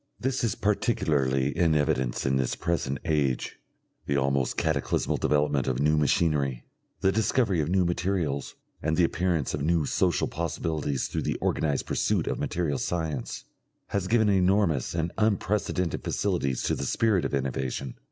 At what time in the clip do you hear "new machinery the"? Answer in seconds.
5.79-7.11